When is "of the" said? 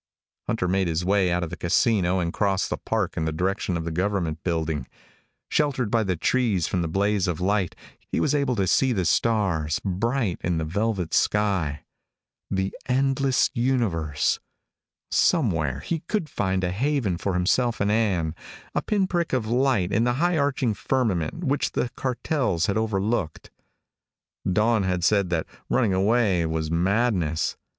1.43-1.55, 3.77-3.91